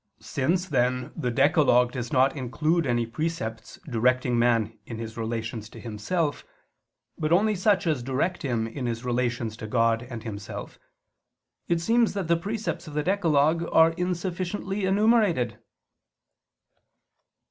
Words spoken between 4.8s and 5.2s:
in his